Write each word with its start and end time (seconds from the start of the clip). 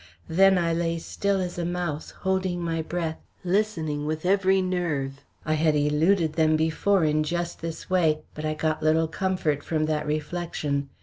Then 0.27 0.57
I 0.57 0.73
lay 0.73 0.97
still 0.97 1.39
as 1.39 1.59
a 1.59 1.63
mouse, 1.63 2.09
holding 2.25 2.59
my 2.59 2.81
breath, 2.81 3.19
listening 3.43 4.07
with 4.07 4.25
every 4.25 4.59
nerve. 4.59 5.21
I 5.45 5.53
had 5.53 5.75
eluded 5.75 6.33
them 6.33 6.55
before 6.57 7.03
in 7.03 7.21
just 7.21 7.61
this 7.61 7.87
way, 7.87 8.21
but 8.33 8.43
I 8.43 8.55
got 8.55 8.81
little 8.81 9.07
comfort 9.07 9.61
from 9.61 9.85
that 9.85 10.07
reflection. 10.07 10.89